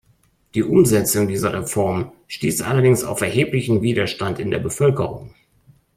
Die 0.55 0.63
Umsetzung 0.63 1.27
dieser 1.27 1.53
Reform 1.53 2.11
stieß 2.27 2.61
allerdings 2.63 3.03
auf 3.03 3.21
erheblichen 3.21 3.83
Widerstand 3.83 4.39
in 4.39 4.49
der 4.49 4.57
Bevölkerung. 4.57 5.35